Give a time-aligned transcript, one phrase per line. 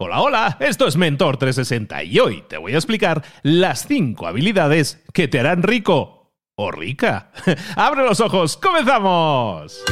[0.00, 5.04] Hola, hola, esto es Mentor 360 y hoy te voy a explicar las 5 habilidades
[5.12, 7.32] que te harán rico o rica.
[7.74, 8.56] ¡Abre los ojos!
[8.56, 9.82] ¡Comenzamos!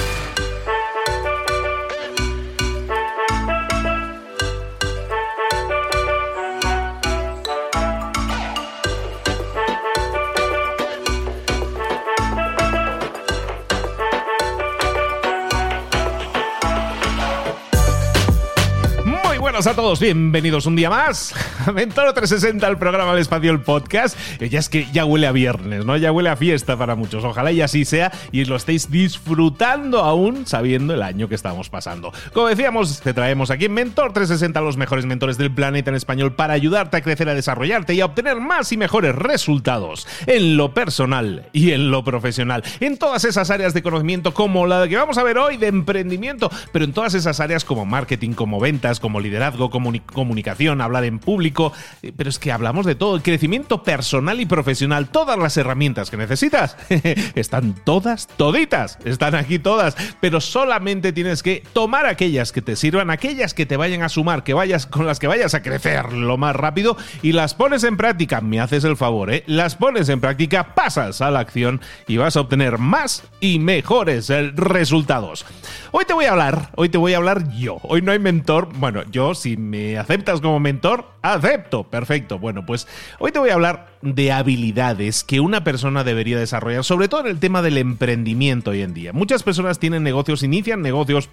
[19.65, 21.35] A todos, bienvenidos un día más
[21.67, 24.15] a Mentor 360, el programa del espacio, el podcast.
[24.39, 25.97] Ya es que ya huele a viernes, ¿no?
[25.97, 27.25] Ya huele a fiesta para muchos.
[27.25, 32.13] Ojalá y así sea y lo estéis disfrutando aún sabiendo el año que estamos pasando.
[32.35, 36.35] Como decíamos, te traemos aquí en Mentor 360 los mejores mentores del planeta en español
[36.35, 40.75] para ayudarte a crecer, a desarrollarte y a obtener más y mejores resultados en lo
[40.75, 42.63] personal y en lo profesional.
[42.81, 46.51] En todas esas áreas de conocimiento como la que vamos a ver hoy de emprendimiento,
[46.73, 51.73] pero en todas esas áreas como marketing, como ventas, como liderazgo comunicación, hablar en público,
[52.03, 56.11] eh, pero es que hablamos de todo, el crecimiento personal y profesional, todas las herramientas
[56.11, 56.77] que necesitas,
[57.35, 63.11] están todas, toditas, están aquí todas, pero solamente tienes que tomar aquellas que te sirvan,
[63.11, 66.37] aquellas que te vayan a sumar, que vayas con las que vayas a crecer lo
[66.37, 69.45] más rápido y las pones en práctica, me haces el favor, ¿eh?
[69.47, 74.31] las pones en práctica, pasas a la acción y vas a obtener más y mejores
[74.31, 75.45] eh, resultados.
[75.93, 78.69] Hoy te voy a hablar, hoy te voy a hablar yo, hoy no hay mentor,
[78.75, 81.85] bueno, yo si me aceptas como mentor, acepto.
[81.85, 82.39] Perfecto.
[82.39, 87.09] Bueno, pues hoy te voy a hablar de habilidades que una persona debería desarrollar, sobre
[87.09, 89.13] todo en el tema del emprendimiento hoy en día.
[89.13, 91.31] Muchas personas tienen negocios, inician negocios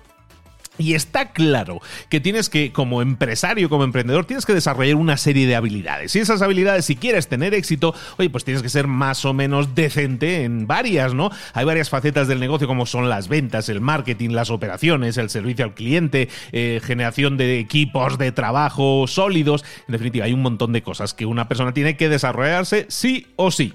[0.77, 5.45] y está claro que tienes que, como empresario, como emprendedor, tienes que desarrollar una serie
[5.45, 6.15] de habilidades.
[6.15, 9.75] Y esas habilidades, si quieres tener éxito, oye, pues tienes que ser más o menos
[9.75, 11.29] decente en varias, ¿no?
[11.53, 15.65] Hay varias facetas del negocio como son las ventas, el marketing, las operaciones, el servicio
[15.65, 19.63] al cliente, eh, generación de equipos de trabajo sólidos.
[19.87, 23.51] En definitiva, hay un montón de cosas que una persona tiene que desarrollarse sí o
[23.51, 23.73] sí.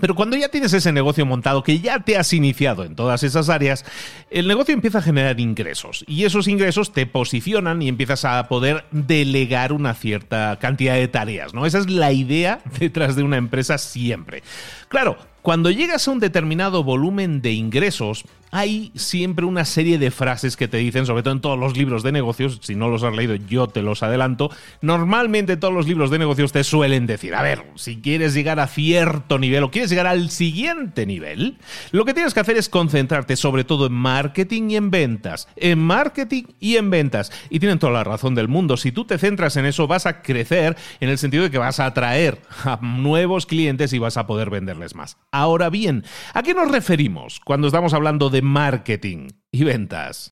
[0.00, 3.48] Pero cuando ya tienes ese negocio montado, que ya te has iniciado en todas esas
[3.48, 3.84] áreas,
[4.30, 8.84] el negocio empieza a generar ingresos y esos ingresos te posicionan y empiezas a poder
[8.90, 11.64] delegar una cierta cantidad de tareas, ¿no?
[11.64, 14.42] Esa es la idea detrás de una empresa siempre.
[14.88, 20.56] Claro, cuando llegas a un determinado volumen de ingresos, hay siempre una serie de frases
[20.56, 23.14] que te dicen, sobre todo en todos los libros de negocios, si no los has
[23.14, 27.42] leído yo te los adelanto, normalmente todos los libros de negocios te suelen decir, a
[27.42, 31.58] ver, si quieres llegar a cierto nivel o quieres llegar al siguiente nivel,
[31.90, 35.78] lo que tienes que hacer es concentrarte sobre todo en marketing y en ventas, en
[35.78, 37.32] marketing y en ventas.
[37.50, 40.22] Y tienen toda la razón del mundo, si tú te centras en eso vas a
[40.22, 44.26] crecer en el sentido de que vas a atraer a nuevos clientes y vas a
[44.26, 45.16] poder venderles más.
[45.30, 50.28] Ahora bien, ¿a qué nos referimos cuando estamos hablando de marketing y ventas?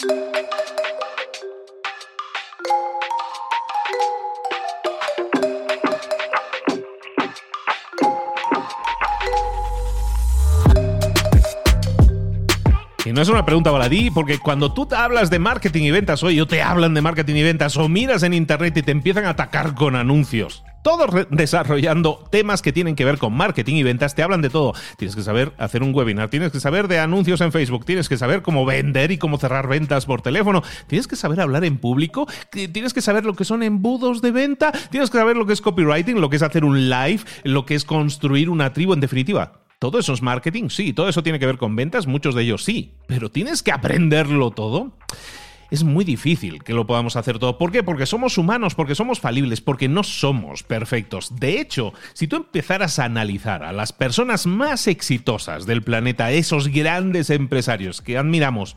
[13.05, 16.23] Y no es una pregunta baladí, porque cuando tú te hablas de marketing y ventas,
[16.23, 19.27] o yo te hablan de marketing y ventas, o miras en internet y te empiezan
[19.27, 24.15] a atacar con anuncios todos desarrollando temas que tienen que ver con marketing y ventas,
[24.15, 24.75] te hablan de todo.
[24.99, 28.19] Tienes que saber hacer un webinar, tienes que saber de anuncios en Facebook, tienes que
[28.19, 32.29] saber cómo vender y cómo cerrar ventas por teléfono, tienes que saber hablar en público,
[32.51, 35.63] tienes que saber lo que son embudos de venta, tienes que saber lo que es
[35.63, 39.63] copywriting, lo que es hacer un live, lo que es construir una tribu, en definitiva.
[39.79, 40.69] ¿Todo eso es marketing?
[40.69, 43.73] Sí, todo eso tiene que ver con ventas, muchos de ellos sí, pero tienes que
[43.73, 44.93] aprenderlo todo
[45.75, 47.59] es muy difícil que lo podamos hacer todo.
[47.59, 47.83] ¿Por qué?
[47.83, 51.35] Porque somos humanos, porque somos falibles, porque no somos perfectos.
[51.37, 56.69] De hecho, si tú empezaras a analizar a las personas más exitosas del planeta, esos
[56.69, 58.77] grandes empresarios que admiramos,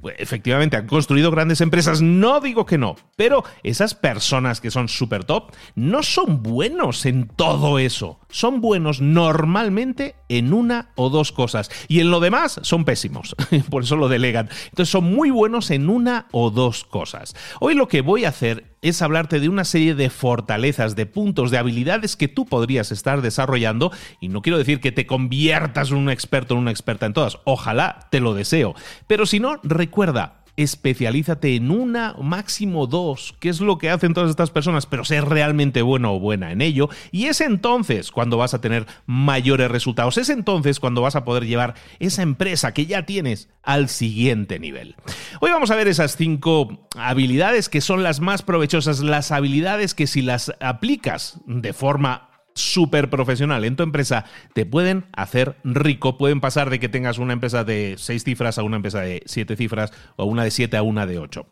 [0.00, 4.88] pues, efectivamente han construido grandes empresas, no digo que no, pero esas personas que son
[4.88, 8.20] súper top no son buenos en todo eso.
[8.30, 13.34] Son buenos normalmente en una o dos cosas y en lo demás son pésimos,
[13.70, 14.48] por eso lo delegan.
[14.66, 17.34] Entonces son muy buenos en una o dos cosas.
[17.60, 21.50] Hoy lo que voy a hacer es hablarte de una serie de fortalezas, de puntos,
[21.50, 23.92] de habilidades que tú podrías estar desarrollando.
[24.20, 27.38] Y no quiero decir que te conviertas en un experto o una experta en todas.
[27.44, 28.74] Ojalá te lo deseo.
[29.06, 34.28] Pero si no, recuerda, especialízate en una, máximo dos, que es lo que hacen todas
[34.28, 36.88] estas personas, pero ser realmente bueno o buena en ello.
[37.12, 41.46] Y es entonces cuando vas a tener mayores resultados, es entonces cuando vas a poder
[41.46, 44.96] llevar esa empresa que ya tienes al siguiente nivel.
[45.40, 50.08] Hoy vamos a ver esas cinco habilidades que son las más provechosas, las habilidades que
[50.08, 52.27] si las aplicas de forma
[52.58, 56.18] súper profesional en tu empresa, te pueden hacer rico.
[56.18, 59.56] Pueden pasar de que tengas una empresa de seis cifras a una empresa de siete
[59.56, 61.46] cifras o una de siete a una de ocho.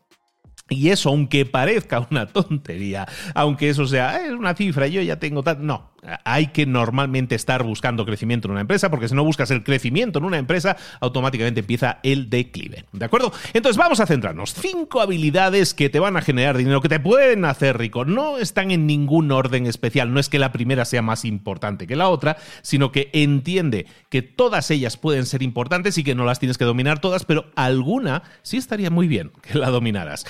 [0.69, 5.43] Y eso, aunque parezca una tontería, aunque eso sea es una cifra, yo ya tengo
[5.43, 5.65] tal.
[5.65, 5.93] No,
[6.25, 10.19] hay que normalmente estar buscando crecimiento en una empresa, porque si no buscas el crecimiento
[10.19, 12.85] en una empresa, automáticamente empieza el declive.
[12.93, 13.33] ¿De acuerdo?
[13.53, 14.55] Entonces vamos a centrarnos.
[14.55, 18.05] Cinco habilidades que te van a generar dinero, que te pueden hacer rico.
[18.05, 20.13] No están en ningún orden especial.
[20.13, 24.23] No es que la primera sea más importante que la otra, sino que entiende que
[24.23, 28.23] todas ellas pueden ser importantes y que no las tienes que dominar todas, pero alguna
[28.43, 30.27] sí estaría muy bien que la dominaras.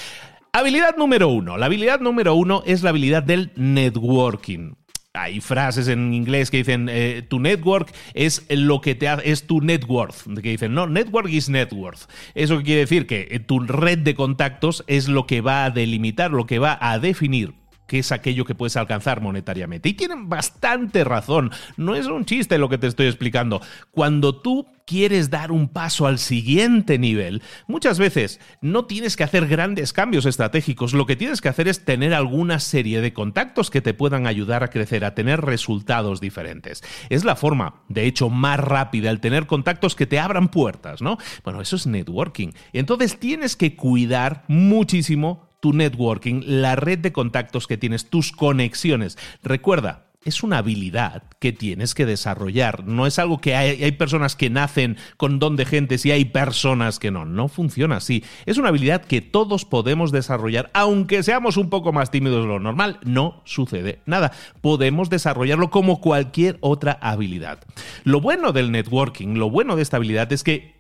[0.53, 1.59] Habilidad número uno.
[1.59, 4.75] La habilidad número uno es la habilidad del networking
[5.17, 9.47] hay frases en inglés que dicen eh, tu network es lo que te hace, es
[9.47, 12.09] tu net worth, que dicen no, network is net worth.
[12.35, 16.31] Eso quiere decir que eh, tu red de contactos es lo que va a delimitar,
[16.31, 17.55] lo que va a definir
[17.87, 19.89] qué es aquello que puedes alcanzar monetariamente.
[19.89, 21.51] Y tienen bastante razón.
[21.77, 23.61] No es un chiste lo que te estoy explicando.
[23.91, 29.49] Cuando tú quieres dar un paso al siguiente nivel, muchas veces no tienes que hacer
[29.49, 33.81] grandes cambios estratégicos, lo que tienes que hacer es tener alguna serie de contactos que
[33.81, 36.83] te puedan ayudar a crecer, a tener resultados diferentes.
[37.11, 41.19] Es la forma, de hecho, más rápida, el tener contactos que te abran puertas, ¿no?
[41.43, 42.51] Bueno, eso es networking.
[42.73, 49.19] Entonces tienes que cuidar muchísimo tu networking, la red de contactos que tienes, tus conexiones.
[49.43, 52.85] Recuerda, es una habilidad que tienes que desarrollar.
[52.85, 56.27] No es algo que hay, hay, personas que nacen con don de gentes y hay
[56.27, 57.25] personas que no.
[57.25, 58.23] No funciona así.
[58.45, 62.61] Es una habilidad que todos podemos desarrollar, aunque seamos un poco más tímidos de lo
[62.61, 63.01] normal.
[63.05, 64.31] No sucede nada.
[64.61, 67.59] Podemos desarrollarlo como cualquier otra habilidad.
[68.05, 70.76] Lo bueno del networking, lo bueno de esta habilidad es que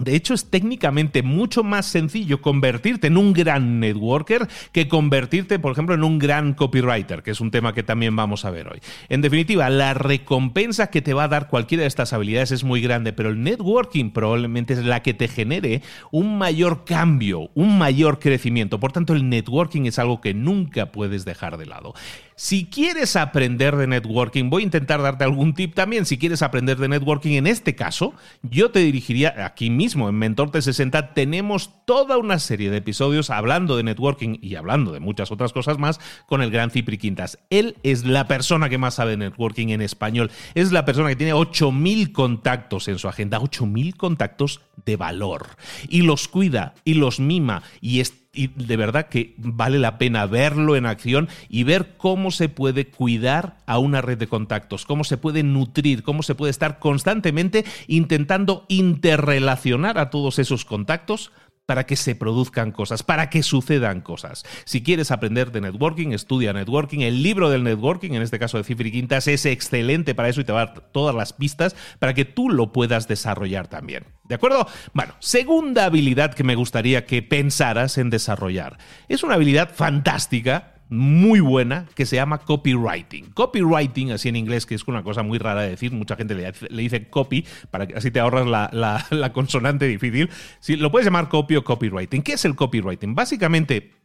[0.00, 5.72] de hecho, es técnicamente mucho más sencillo convertirte en un gran networker que convertirte, por
[5.72, 8.80] ejemplo, en un gran copywriter, que es un tema que también vamos a ver hoy.
[9.08, 12.80] En definitiva, la recompensa que te va a dar cualquiera de estas habilidades es muy
[12.80, 18.18] grande, pero el networking probablemente es la que te genere un mayor cambio, un mayor
[18.18, 18.80] crecimiento.
[18.80, 21.94] Por tanto, el networking es algo que nunca puedes dejar de lado.
[22.42, 26.06] Si quieres aprender de networking, voy a intentar darte algún tip también.
[26.06, 30.50] Si quieres aprender de networking, en este caso, yo te dirigiría aquí mismo en Mentor
[30.50, 31.12] T60.
[31.12, 35.76] Tenemos toda una serie de episodios hablando de networking y hablando de muchas otras cosas
[35.76, 37.38] más con el gran Cipri Quintas.
[37.50, 40.30] Él es la persona que más sabe de networking en español.
[40.54, 45.46] Es la persona que tiene 8.000 contactos en su agenda, 8.000 contactos de valor.
[45.90, 50.26] Y los cuida y los mima y está y de verdad que vale la pena
[50.26, 55.02] verlo en acción y ver cómo se puede cuidar a una red de contactos, cómo
[55.02, 61.32] se puede nutrir, cómo se puede estar constantemente intentando interrelacionar a todos esos contactos
[61.66, 64.44] para que se produzcan cosas, para que sucedan cosas.
[64.64, 67.00] Si quieres aprender de networking, estudia networking.
[67.00, 70.44] El libro del networking, en este caso de Cifri Quintas, es excelente para eso y
[70.44, 74.04] te va a dar todas las pistas para que tú lo puedas desarrollar también.
[74.24, 74.66] ¿De acuerdo?
[74.94, 78.78] Bueno, segunda habilidad que me gustaría que pensaras en desarrollar.
[79.08, 83.30] Es una habilidad fantástica muy buena que se llama copywriting.
[83.30, 86.52] Copywriting, así en inglés, que es una cosa muy rara de decir, mucha gente le,
[86.82, 90.28] dice copy, para que así te ahorras la, consonante difícil.
[90.58, 92.22] Si, lo puedes llamar copy o copywriting.
[92.22, 93.14] ¿Qué es el copywriting?
[93.14, 93.99] Básicamente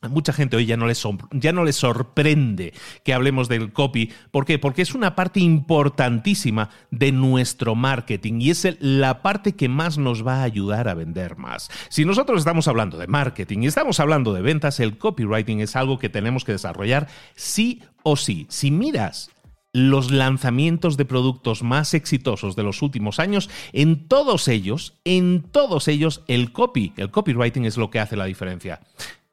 [0.00, 2.72] a mucha gente hoy ya no, les, sorprende
[3.02, 4.12] que hablemos del copy.
[4.30, 4.58] ¿Por qué?
[4.58, 10.24] Porque es una parte importantísima de nuestro marketing y es la parte que más nos
[10.24, 11.68] va a ayudar a vender más.
[11.88, 15.98] Si nosotros estamos hablando de marketing y estamos hablando de ventas, el copywriting es algo
[15.98, 18.46] que tenemos que desarrollar sí o sí.
[18.48, 19.30] Si miras
[19.72, 25.88] los lanzamientos de productos más exitosos de los últimos años, en todos ellos, en todos
[25.88, 28.80] ellos, el copy, el copywriting es lo que hace la diferencia.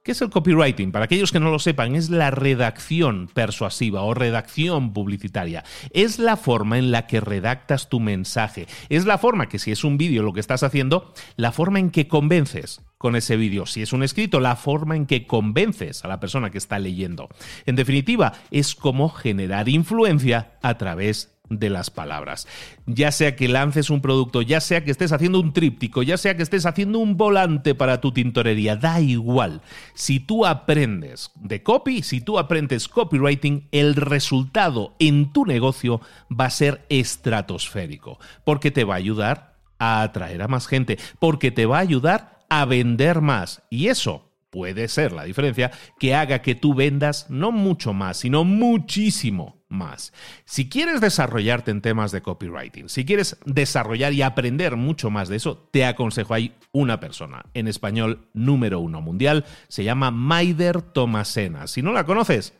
[0.05, 0.91] ¿Qué es el copywriting?
[0.91, 5.63] Para aquellos que no lo sepan, es la redacción persuasiva o redacción publicitaria.
[5.89, 8.67] Es la forma en la que redactas tu mensaje.
[8.89, 11.89] Es la forma que si es un vídeo lo que estás haciendo, la forma en
[11.89, 13.65] que convences con ese vídeo.
[13.65, 17.27] Si es un escrito, la forma en que convences a la persona que está leyendo.
[17.65, 22.47] En definitiva, es como generar influencia a través de las palabras.
[22.85, 26.35] Ya sea que lances un producto, ya sea que estés haciendo un tríptico, ya sea
[26.35, 29.61] que estés haciendo un volante para tu tintorería, da igual.
[29.93, 36.45] Si tú aprendes de copy, si tú aprendes copywriting, el resultado en tu negocio va
[36.45, 41.65] a ser estratosférico, porque te va a ayudar a atraer a más gente, porque te
[41.65, 43.63] va a ayudar a vender más.
[43.69, 48.45] Y eso puede ser la diferencia que haga que tú vendas no mucho más, sino
[48.45, 50.13] muchísimo más.
[50.45, 55.37] Si quieres desarrollarte en temas de copywriting, si quieres desarrollar y aprender mucho más de
[55.37, 61.67] eso, te aconsejo, hay una persona en español número uno mundial, se llama Maider Tomasena.
[61.67, 62.53] Si no la conoces,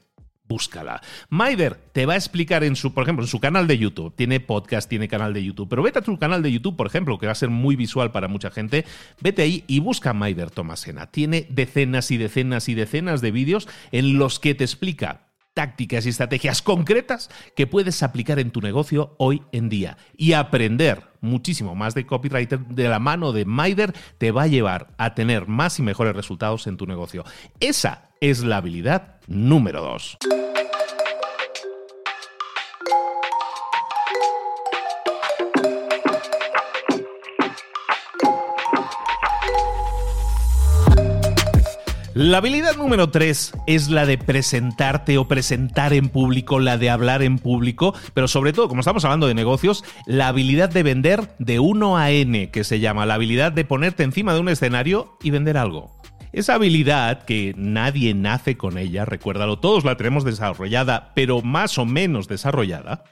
[0.48, 1.02] búscala.
[1.30, 4.40] Maider te va a explicar en su, por ejemplo, en su canal de YouTube, tiene
[4.40, 7.26] podcast, tiene canal de YouTube, pero vete a tu canal de YouTube, por ejemplo, que
[7.26, 8.86] va a ser muy visual para mucha gente,
[9.22, 11.08] vete ahí y busca Maider Tomasena.
[11.08, 15.22] Tiene decenas y decenas y decenas de vídeos en los que te explica
[15.56, 19.98] tácticas y estrategias concretas que puedes aplicar en tu negocio hoy en día.
[20.16, 24.90] Y aprender muchísimo más de copywriter de la mano de Maider te va a llevar
[24.98, 27.24] a tener más y mejores resultados en tu negocio.
[27.60, 30.18] Esa es la habilidad número dos.
[42.18, 47.22] La habilidad número 3 es la de presentarte o presentar en público, la de hablar
[47.22, 51.60] en público, pero sobre todo, como estamos hablando de negocios, la habilidad de vender de
[51.60, 55.32] 1 a N, que se llama, la habilidad de ponerte encima de un escenario y
[55.32, 55.92] vender algo.
[56.32, 61.86] Esa habilidad que nadie nace con ella, recuérdalo, todos la tenemos desarrollada, pero más o
[61.86, 63.04] menos desarrollada,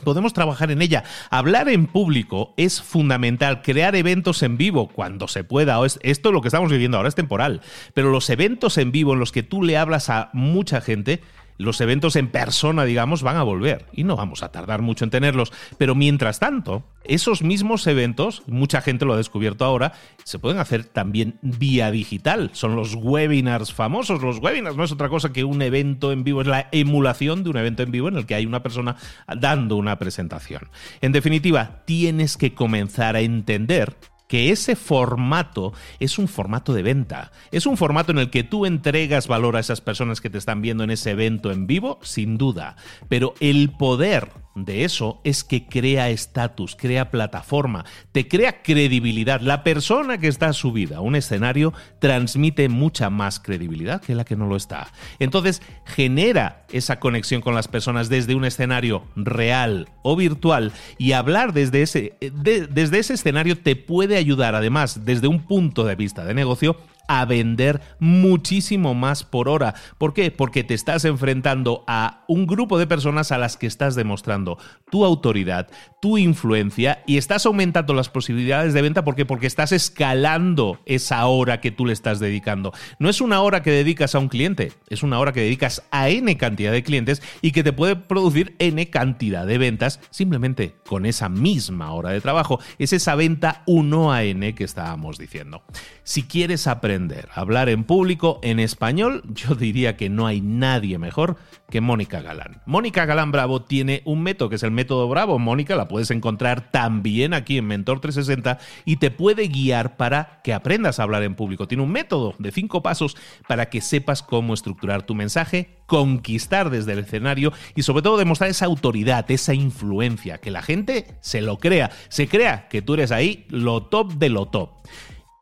[0.00, 1.04] podemos trabajar en ella.
[1.30, 5.78] Hablar en público es fundamental, crear eventos en vivo cuando se pueda.
[6.02, 7.60] Esto lo que estamos viviendo ahora es temporal,
[7.94, 11.20] pero los eventos en vivo en los que tú le hablas a mucha gente
[11.60, 15.10] los eventos en persona, digamos, van a volver y no vamos a tardar mucho en
[15.10, 15.52] tenerlos.
[15.76, 19.92] Pero mientras tanto, esos mismos eventos, mucha gente lo ha descubierto ahora,
[20.24, 22.48] se pueden hacer también vía digital.
[22.54, 24.22] Son los webinars famosos.
[24.22, 27.50] Los webinars no es otra cosa que un evento en vivo, es la emulación de
[27.50, 28.96] un evento en vivo en el que hay una persona
[29.36, 30.68] dando una presentación.
[31.02, 33.96] En definitiva, tienes que comenzar a entender
[34.30, 37.32] que ese formato es un formato de venta.
[37.50, 40.62] Es un formato en el que tú entregas valor a esas personas que te están
[40.62, 42.76] viendo en ese evento en vivo, sin duda.
[43.08, 44.28] Pero el poder
[44.64, 49.40] de eso es que crea estatus, crea plataforma, te crea credibilidad.
[49.40, 54.36] La persona que está subida a un escenario transmite mucha más credibilidad que la que
[54.36, 54.92] no lo está.
[55.18, 61.52] Entonces genera esa conexión con las personas desde un escenario real o virtual y hablar
[61.52, 66.34] desde ese, desde ese escenario te puede ayudar además desde un punto de vista de
[66.34, 66.76] negocio
[67.10, 69.74] a vender muchísimo más por hora.
[69.98, 70.30] ¿Por qué?
[70.30, 74.58] Porque te estás enfrentando a un grupo de personas a las que estás demostrando
[74.92, 75.66] tu autoridad,
[76.00, 79.02] tu influencia y estás aumentando las posibilidades de venta.
[79.02, 79.26] ¿Por qué?
[79.26, 82.72] Porque estás escalando esa hora que tú le estás dedicando.
[83.00, 86.10] No es una hora que dedicas a un cliente, es una hora que dedicas a
[86.10, 91.06] N cantidad de clientes y que te puede producir N cantidad de ventas simplemente con
[91.06, 92.60] esa misma hora de trabajo.
[92.78, 95.64] Es esa venta 1 a N que estábamos diciendo.
[96.04, 96.99] Si quieres aprender
[97.32, 101.36] hablar en público en español, yo diría que no hay nadie mejor
[101.70, 102.60] que Mónica Galán.
[102.66, 105.38] Mónica Galán Bravo tiene un método que es el método Bravo.
[105.38, 110.52] Mónica la puedes encontrar también aquí en Mentor 360 y te puede guiar para que
[110.52, 111.68] aprendas a hablar en público.
[111.68, 113.16] Tiene un método de cinco pasos
[113.46, 118.50] para que sepas cómo estructurar tu mensaje, conquistar desde el escenario y sobre todo demostrar
[118.50, 123.12] esa autoridad, esa influencia, que la gente se lo crea, se crea que tú eres
[123.12, 124.70] ahí lo top de lo top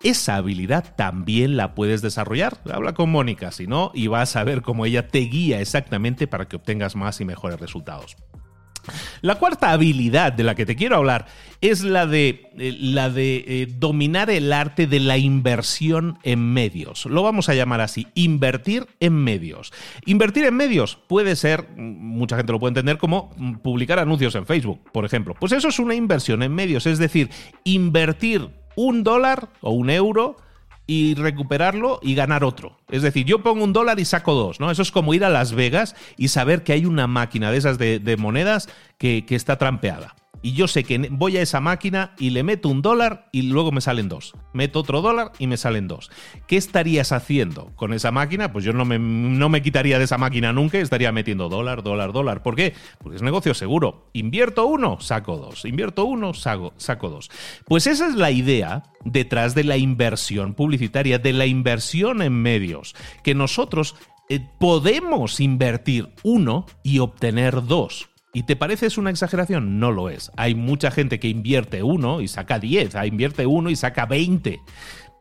[0.02, 2.58] esa habilidad también la puedes desarrollar.
[2.72, 6.46] Habla con Mónica, si no, y vas a ver cómo ella te guía exactamente para
[6.46, 8.16] que obtengas más y mejores resultados.
[9.20, 11.26] La cuarta habilidad de la que te quiero hablar
[11.60, 17.06] es la de, eh, la de eh, dominar el arte de la inversión en medios.
[17.06, 19.72] Lo vamos a llamar así, invertir en medios.
[20.06, 23.30] Invertir en medios puede ser, mucha gente lo puede entender como
[23.62, 25.34] publicar anuncios en Facebook, por ejemplo.
[25.38, 27.30] Pues eso es una inversión en medios, es decir,
[27.64, 30.36] invertir un dólar o un euro
[30.86, 32.78] y recuperarlo y ganar otro.
[32.88, 34.70] Es decir, yo pongo un dólar y saco dos, ¿no?
[34.70, 37.76] Eso es como ir a Las Vegas y saber que hay una máquina de esas
[37.76, 42.30] de, monedas que, que está trampeada y yo sé que voy a esa máquina y
[42.30, 44.34] le meto un dólar y luego me salen dos.
[44.52, 46.10] Meto otro dólar y me salen dos.
[46.46, 48.52] ¿Qué estarías haciendo con esa máquina?
[48.52, 52.12] Pues yo no me, no me quitaría de esa máquina nunca, estaría metiendo dólar, dólar,
[52.12, 52.42] dólar.
[52.42, 52.74] ¿Por qué?
[52.98, 54.08] Porque es negocio seguro.
[54.12, 55.64] Invierto uno, saco dos.
[55.64, 57.30] Invierto uno, saco, saco dos.
[57.64, 62.94] Pues esa es la idea detrás de la inversión publicitaria, de la inversión en medios,
[63.22, 63.96] que nosotros
[64.28, 68.10] eh, podemos invertir uno y obtener dos.
[68.34, 69.78] ¿Y te parece es una exageración?
[69.80, 70.30] No lo es.
[70.36, 74.60] Hay mucha gente que invierte uno y saca 10, invierte uno y saca 20.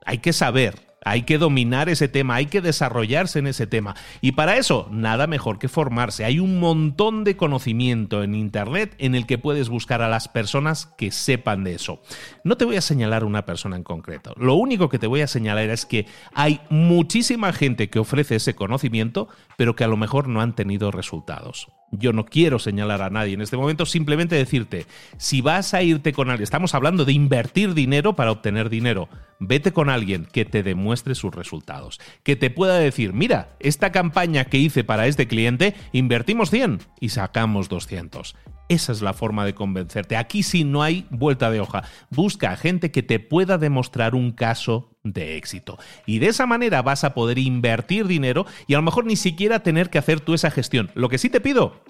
[0.05, 3.95] Hay que saber hay que dominar ese tema, hay que desarrollarse en ese tema.
[4.19, 6.25] Y para eso, nada mejor que formarse.
[6.25, 10.87] Hay un montón de conocimiento en Internet en el que puedes buscar a las personas
[10.97, 12.01] que sepan de eso.
[12.43, 14.33] No te voy a señalar una persona en concreto.
[14.37, 18.55] Lo único que te voy a señalar es que hay muchísima gente que ofrece ese
[18.55, 21.69] conocimiento, pero que a lo mejor no han tenido resultados.
[21.91, 24.85] Yo no quiero señalar a nadie en este momento, simplemente decirte,
[25.17, 29.71] si vas a irte con alguien, estamos hablando de invertir dinero para obtener dinero, vete
[29.71, 31.99] con alguien que te demuestre muestre sus resultados.
[32.23, 37.09] Que te pueda decir, mira, esta campaña que hice para este cliente, invertimos 100 y
[37.09, 38.35] sacamos 200.
[38.69, 40.17] Esa es la forma de convencerte.
[40.17, 41.83] Aquí sí no hay vuelta de hoja.
[42.09, 45.77] Busca a gente que te pueda demostrar un caso de éxito.
[46.05, 49.59] Y de esa manera vas a poder invertir dinero y a lo mejor ni siquiera
[49.59, 50.91] tener que hacer tú esa gestión.
[50.95, 51.81] Lo que sí te pido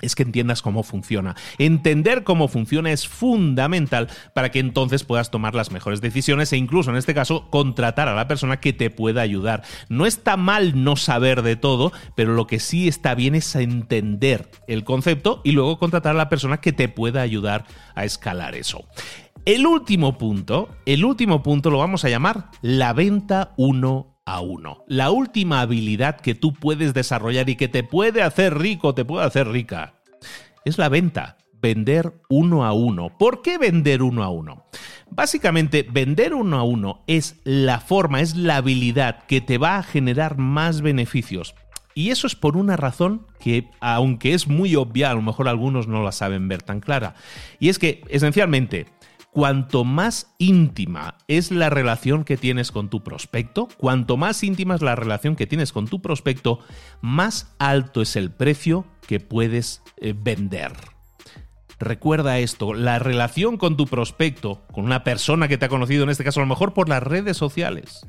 [0.00, 1.36] es que entiendas cómo funciona.
[1.58, 6.90] Entender cómo funciona es fundamental para que entonces puedas tomar las mejores decisiones e incluso
[6.90, 9.62] en este caso contratar a la persona que te pueda ayudar.
[9.88, 14.50] No está mal no saber de todo, pero lo que sí está bien es entender
[14.66, 18.84] el concepto y luego contratar a la persona que te pueda ayudar a escalar eso.
[19.48, 24.84] El último punto, el último punto lo vamos a llamar la venta 1 a uno.
[24.88, 29.24] La última habilidad que tú puedes desarrollar y que te puede hacer rico, te puede
[29.24, 29.94] hacer rica,
[30.66, 31.38] es la venta.
[31.62, 33.16] Vender uno a uno.
[33.16, 34.66] ¿Por qué vender uno a uno?
[35.08, 39.82] Básicamente, vender uno a uno es la forma, es la habilidad que te va a
[39.82, 41.54] generar más beneficios.
[41.94, 45.88] Y eso es por una razón que, aunque es muy obvia, a lo mejor algunos
[45.88, 47.14] no la saben ver tan clara.
[47.58, 48.86] Y es que, esencialmente,
[49.32, 54.82] cuanto más íntima es la relación que tienes con tu prospecto, cuanto más íntima es
[54.82, 56.60] la relación que tienes con tu prospecto,
[57.00, 60.72] más alto es el precio que puedes eh, vender.
[61.78, 66.10] Recuerda esto, la relación con tu prospecto, con una persona que te ha conocido, en
[66.10, 68.06] este caso a lo mejor por las redes sociales,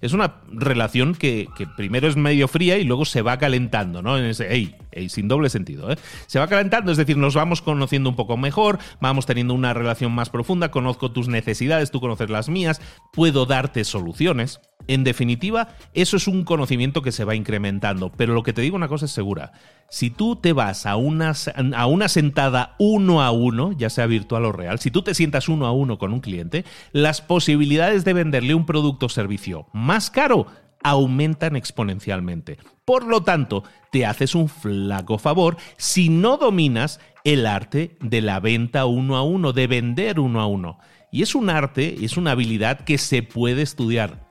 [0.00, 4.18] es una relación que, primero es medio fría y luego se va calentando, ¿no?
[4.18, 4.52] En ese,
[4.92, 5.96] ey, sin doble sentido, ¿eh?
[6.26, 10.12] Se va calentando, es decir, nos vamos conociendo un poco mejor, vamos teniendo una relación
[10.12, 12.80] más profunda, conozco tus necesidades, tú conoces las mías,
[13.12, 14.60] puedo darte soluciones.
[14.88, 18.76] En definitiva, eso es un conocimiento que se va incrementando, pero lo que te digo
[18.76, 19.52] una cosa es segura.
[19.88, 21.34] Si tú te vas a una,
[21.76, 25.48] a una sentada uno a uno, ya sea virtual o real, si tú te sientas
[25.48, 30.10] uno a uno con un cliente, las posibilidades de venderle un producto o servicio más
[30.10, 30.46] caro
[30.84, 32.58] aumentan exponencialmente.
[32.84, 38.40] Por lo tanto, te haces un flaco favor si no dominas el arte de la
[38.40, 40.78] venta uno a uno, de vender uno a uno.
[41.10, 44.26] Y es un arte, es una habilidad que se puede estudiar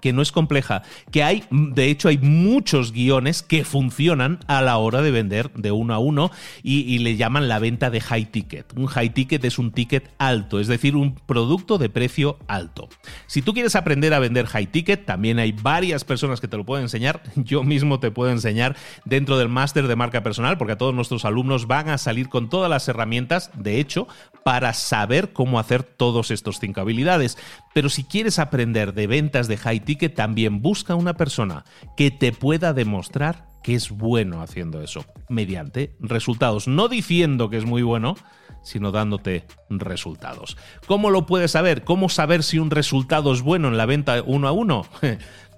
[0.00, 4.78] que no es compleja, que hay, de hecho, hay muchos guiones que funcionan a la
[4.78, 6.30] hora de vender de uno a uno
[6.62, 8.72] y, le llaman la venta de high ticket.
[8.76, 12.88] Un high ticket es un ticket alto, es decir, un producto de precio alto.
[13.26, 16.64] Si tú quieres aprender a vender high ticket, también hay varias personas que te lo
[16.64, 17.22] pueden enseñar.
[17.36, 21.24] Yo mismo te puedo enseñar dentro del máster de marca personal, porque a todos nuestros
[21.24, 24.08] alumnos van a salir con todas las herramientas, de hecho,
[24.44, 27.36] para saber cómo hacer todos estos cinco habilidades.
[27.74, 31.64] Pero si quieres aprender de ventas de high ticket, también busca una persona
[31.96, 36.68] que te pueda demostrar que es bueno haciendo eso, mediante resultados.
[36.68, 38.16] No diciendo que es muy bueno,
[38.62, 40.56] sino dándote resultados.
[40.86, 41.82] ¿Cómo lo puedes saber?
[41.82, 44.86] ¿Cómo saber si un resultado es bueno en la venta uno a uno?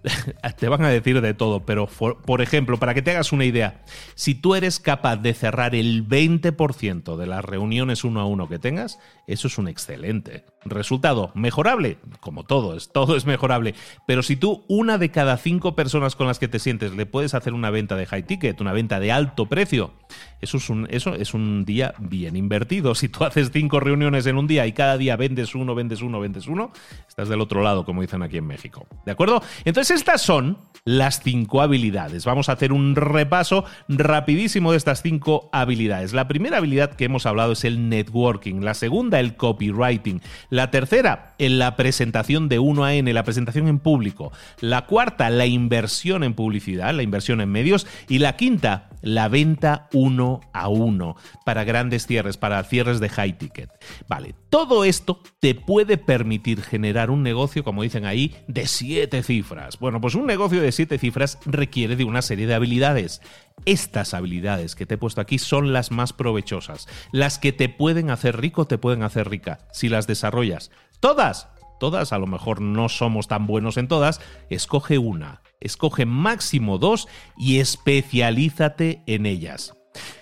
[0.59, 3.83] te van a decir de todo, pero por, ejemplo, para que te hagas una idea,
[4.15, 8.59] si tú eres capaz de cerrar el 20% de las reuniones uno a uno que
[8.59, 11.31] tengas, eso es un excelente resultado.
[11.35, 11.99] ¿Mejorable?
[12.21, 13.75] Como todo, es, todo es mejorable.
[14.07, 17.35] Pero si tú, una de cada cinco personas con las que te sientes, le puedes
[17.35, 19.93] hacer una venta de high ticket, una venta de alto precio,
[20.41, 22.95] eso es un, eso es un día bien invertido.
[22.95, 26.21] Si tú haces cinco reuniones en un día y cada día vendes uno, vendes uno,
[26.21, 26.73] vendes uno,
[27.09, 28.87] estás del otro lado, como dicen aquí en México.
[29.05, 29.43] ¿De acuerdo?
[29.65, 32.25] Entonces, estas son las cinco habilidades.
[32.25, 36.13] Vamos a hacer un repaso rapidísimo de estas cinco habilidades.
[36.13, 38.61] La primera habilidad que hemos hablado es el networking.
[38.61, 40.23] La segunda, el copywriting.
[40.67, 44.33] Tercera, en la presentación de 1 a N, la presentación en público.
[44.61, 47.87] La cuarta, la inversión en publicidad, la inversión en medios.
[48.09, 53.39] Y la quinta, la venta uno a uno para grandes cierres, para cierres de high
[53.39, 53.71] ticket.
[54.09, 59.79] Vale, todo esto te puede permitir generar un negocio, como dicen ahí, de siete cifras.
[59.79, 63.21] Bueno, pues un negocio de siete cifras requiere de una serie de habilidades.
[63.65, 68.11] Estas habilidades que te he puesto aquí son las más provechosas, las que te pueden
[68.11, 70.71] hacer rico, te pueden hacer rica, si las desarrollas.
[71.01, 76.79] Todas, todas, a lo mejor no somos tan buenos en todas, escoge una, escoge máximo
[76.79, 77.07] dos
[77.37, 79.78] y especialízate en ellas.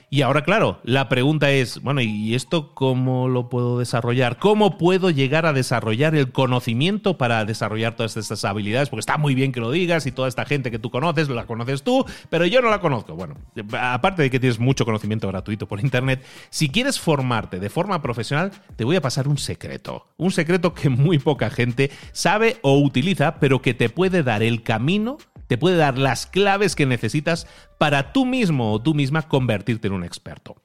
[0.08, 4.38] Y ahora, claro, la pregunta es, bueno, ¿y esto cómo lo puedo desarrollar?
[4.38, 8.88] ¿Cómo puedo llegar a desarrollar el conocimiento para desarrollar todas estas habilidades?
[8.88, 11.46] Porque está muy bien que lo digas y toda esta gente que tú conoces, la
[11.46, 13.16] conoces tú, pero yo no la conozco.
[13.16, 13.34] Bueno,
[13.80, 18.52] aparte de que tienes mucho conocimiento gratuito por Internet, si quieres formarte de forma profesional,
[18.76, 20.06] te voy a pasar un secreto.
[20.18, 24.62] Un secreto que muy poca gente sabe o utiliza, pero que te puede dar el
[24.62, 27.46] camino te puede dar las claves que necesitas
[27.78, 30.56] para tú mismo o tú misma convertirte en un experto.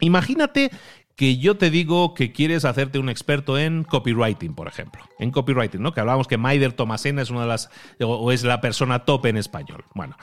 [0.00, 0.70] Imagínate
[1.16, 5.02] que yo te digo que quieres hacerte un experto en copywriting, por ejemplo.
[5.18, 5.92] En copywriting, ¿no?
[5.92, 7.70] Que hablábamos que Maider Tomasena es una de las
[8.00, 9.84] o es la persona top en español.
[9.94, 10.16] Bueno,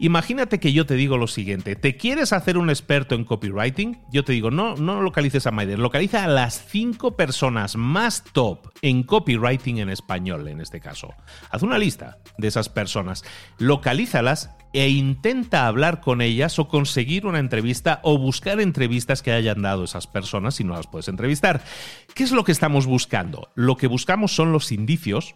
[0.00, 4.00] Imagínate que yo te digo lo siguiente, ¿te quieres hacer un experto en copywriting?
[4.12, 8.68] Yo te digo, no, no localices a Maider, localiza a las cinco personas más top
[8.80, 11.14] en copywriting en español, en este caso.
[11.50, 13.24] Haz una lista de esas personas,
[13.58, 19.62] localízalas e intenta hablar con ellas o conseguir una entrevista o buscar entrevistas que hayan
[19.62, 21.62] dado esas personas si no las puedes entrevistar.
[22.14, 23.48] ¿Qué es lo que estamos buscando?
[23.56, 25.34] Lo que buscamos son los indicios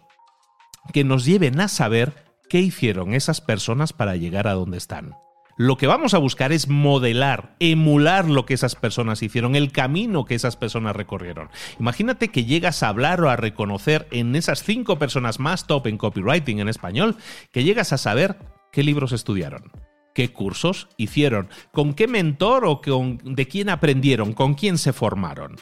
[0.93, 5.15] que nos lleven a saber qué hicieron esas personas para llegar a donde están.
[5.55, 10.25] Lo que vamos a buscar es modelar, emular lo que esas personas hicieron, el camino
[10.25, 11.49] que esas personas recorrieron.
[11.79, 15.97] Imagínate que llegas a hablar o a reconocer en esas cinco personas más top en
[15.97, 17.17] copywriting en español,
[17.51, 18.37] que llegas a saber
[18.71, 19.71] qué libros estudiaron,
[20.15, 22.81] qué cursos hicieron, con qué mentor o
[23.23, 25.57] de quién aprendieron, con quién se formaron.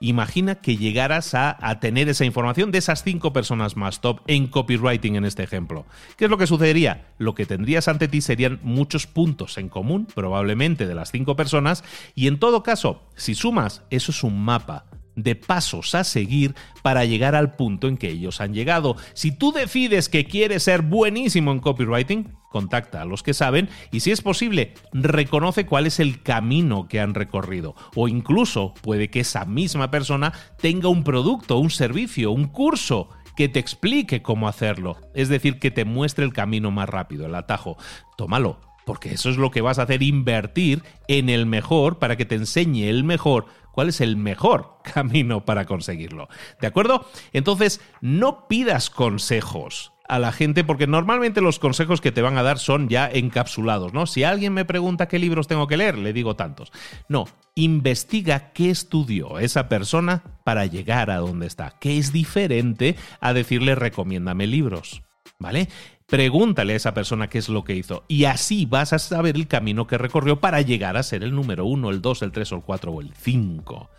[0.00, 5.16] Imagina que llegaras a, tener esa información de esas cinco personas más top en copywriting
[5.16, 5.86] en este ejemplo.
[6.16, 7.06] ¿Qué es lo que sucedería?
[7.18, 11.84] Lo que tendrías ante ti serían muchos puntos en común, probablemente de las cinco personas,
[12.14, 14.84] y en todo caso, si sumas, eso es un mapa
[15.18, 18.96] de pasos a seguir para llegar al punto en que ellos han llegado.
[19.14, 24.00] Si tú decides que quieres ser buenísimo en copywriting, contacta a los que saben y
[24.00, 27.74] si es posible, reconoce cuál es el camino que han recorrido.
[27.94, 33.48] O incluso puede que esa misma persona tenga un producto, un servicio, un curso que
[33.48, 34.96] te explique cómo hacerlo.
[35.14, 37.76] Es decir, que te muestre el camino más rápido, el atajo.
[38.16, 42.24] Tómalo, porque eso es lo que vas a hacer, invertir en el mejor para que
[42.24, 43.46] te enseñe el mejor
[43.78, 46.28] cuál es el mejor camino para conseguirlo.
[46.60, 47.06] ¿De acuerdo?
[47.32, 52.42] Entonces, no pidas consejos a la gente porque normalmente los consejos que te van a
[52.42, 54.06] dar son ya encapsulados, ¿no?
[54.06, 56.72] Si alguien me pregunta qué libros tengo que leer, le digo tantos.
[57.08, 63.32] No, investiga qué estudió esa persona para llegar a donde está, que es diferente a
[63.32, 65.04] decirle recomiéndame libros,
[65.38, 65.68] ¿vale?
[66.08, 69.46] Pregúntale a esa persona qué es lo que hizo y así vas a saber el
[69.46, 72.62] camino que recorrió para llegar a ser el número uno, el dos, el tres, el
[72.62, 73.90] cuatro o el cinco.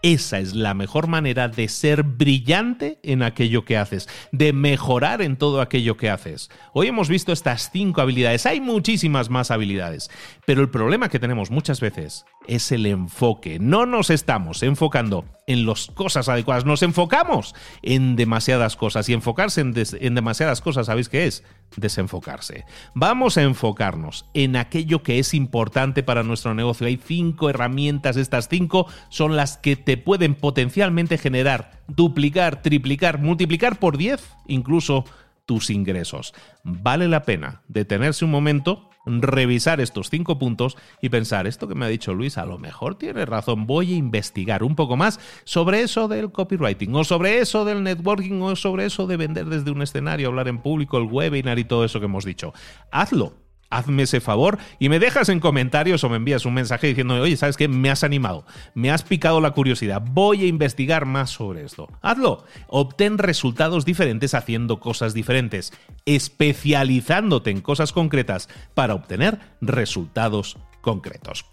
[0.00, 5.36] Esa es la mejor manera de ser brillante en aquello que haces, de mejorar en
[5.36, 6.48] todo aquello que haces.
[6.72, 10.10] Hoy hemos visto estas cinco habilidades, hay muchísimas más habilidades,
[10.46, 13.58] pero el problema que tenemos muchas veces es el enfoque.
[13.58, 19.60] No nos estamos enfocando en las cosas adecuadas, nos enfocamos en demasiadas cosas y enfocarse
[19.60, 21.44] en, en demasiadas cosas, ¿sabéis qué es?
[21.76, 22.64] Desenfocarse.
[22.94, 26.86] Vamos a enfocarnos en aquello que es importante para nuestro negocio.
[26.86, 33.78] Hay cinco herramientas, estas cinco son las que te pueden potencialmente generar, duplicar, triplicar, multiplicar
[33.78, 35.04] por 10 incluso
[35.46, 36.34] tus ingresos.
[36.62, 41.86] Vale la pena detenerse un momento revisar estos cinco puntos y pensar, esto que me
[41.86, 45.82] ha dicho Luis, a lo mejor tiene razón, voy a investigar un poco más sobre
[45.82, 49.82] eso del copywriting o sobre eso del networking o sobre eso de vender desde un
[49.82, 52.52] escenario, hablar en público, el webinar y todo eso que hemos dicho.
[52.90, 57.14] Hazlo hazme ese favor y me dejas en comentarios o me envías un mensaje diciendo,
[57.14, 57.68] oye, ¿sabes qué?
[57.68, 61.88] Me has animado, me has picado la curiosidad, voy a investigar más sobre esto.
[62.02, 65.72] Hazlo, obtén resultados diferentes haciendo cosas diferentes,
[66.06, 71.44] especializándote en cosas concretas para obtener resultados concretos.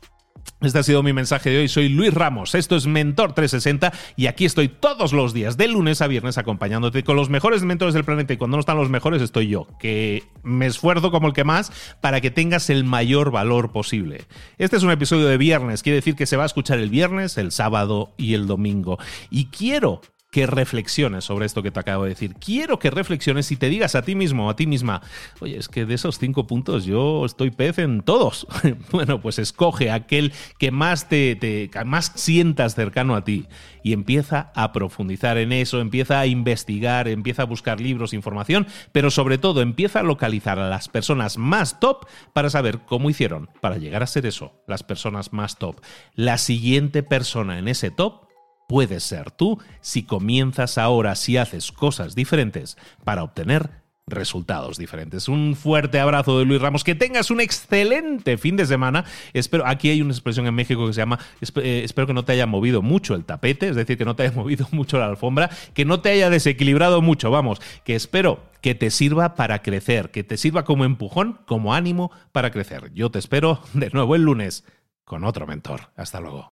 [0.62, 1.68] Este ha sido mi mensaje de hoy.
[1.68, 2.56] Soy Luis Ramos.
[2.56, 7.04] Esto es Mentor 360 y aquí estoy todos los días, de lunes a viernes, acompañándote
[7.04, 8.34] con los mejores mentores del planeta.
[8.34, 11.72] Y cuando no están los mejores, estoy yo, que me esfuerzo como el que más
[12.02, 14.26] para que tengas el mayor valor posible.
[14.58, 17.38] Este es un episodio de viernes, quiere decir que se va a escuchar el viernes,
[17.38, 18.98] el sábado y el domingo.
[19.30, 20.02] Y quiero
[20.36, 22.36] que reflexiones sobre esto que te acabo de decir.
[22.36, 25.02] Quiero que reflexiones y te digas a ti mismo a ti misma,
[25.40, 28.46] oye, es que de esos cinco puntos yo estoy pez en todos.
[28.92, 33.48] bueno, pues escoge aquel que más te, te más sientas cercano a ti
[33.82, 39.12] y empieza a profundizar en eso, empieza a investigar, empieza a buscar libros, información, pero
[39.12, 43.78] sobre todo empieza a localizar a las personas más top para saber cómo hicieron para
[43.78, 45.80] llegar a ser eso, las personas más top.
[46.14, 48.26] La siguiente persona en ese top
[48.68, 55.28] puedes ser tú si comienzas ahora, si haces cosas diferentes para obtener resultados diferentes.
[55.28, 56.84] Un fuerte abrazo de Luis Ramos.
[56.84, 59.06] Que tengas un excelente fin de semana.
[59.34, 62.34] Espero, aquí hay una expresión en México que se llama eh, espero que no te
[62.34, 65.50] haya movido mucho el tapete, es decir, que no te haya movido mucho la alfombra,
[65.74, 70.24] que no te haya desequilibrado mucho, vamos, que espero que te sirva para crecer, que
[70.24, 72.92] te sirva como empujón, como ánimo para crecer.
[72.94, 74.66] Yo te espero de nuevo el lunes
[75.04, 75.92] con otro mentor.
[75.96, 76.55] Hasta luego.